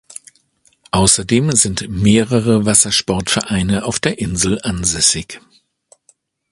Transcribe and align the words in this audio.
Außerdem 0.89 1.51
sind 1.51 1.87
mehrere 1.87 2.65
Wassersportvereine 2.65 3.85
auf 3.85 3.99
der 3.99 4.17
Insel 4.17 4.59
ansässig. 4.63 5.39